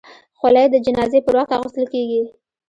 [0.39, 2.21] خولۍ د جنازې پر وخت اغوستل کېږي.